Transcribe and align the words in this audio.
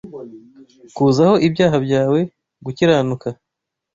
Kuzaho 0.95 1.35
ibyaha 1.47 1.77
byawe 1.85 2.19
gukiranuka 2.65 3.27